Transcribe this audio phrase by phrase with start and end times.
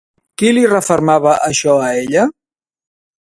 [0.41, 2.23] Què li refermava això a ella?